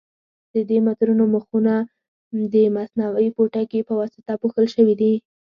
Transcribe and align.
د 0.53 0.55
دې 0.69 0.77
مترونو 0.87 1.23
مخونه 1.35 1.73
د 2.53 2.55
مصنوعي 2.75 3.29
پوټکي 3.35 3.79
په 3.87 3.93
واسطه 3.99 4.33
پوښل 4.41 4.65
شوي 4.75 4.95
دي. 5.01 5.13